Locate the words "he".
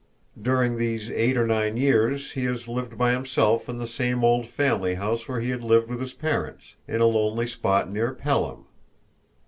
2.31-2.45, 5.41-5.51